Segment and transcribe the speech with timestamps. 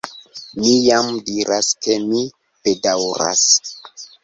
[0.61, 2.23] Mi jam diras ke mi
[2.65, 3.47] bedaŭras.